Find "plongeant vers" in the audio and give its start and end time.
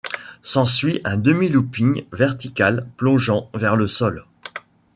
2.97-3.75